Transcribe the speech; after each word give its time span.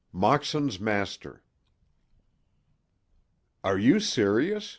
MOXON'S 0.13 0.79
MASTER 0.79 1.43
"ARE 3.63 3.77
you 3.77 3.99
serious? 3.99 4.69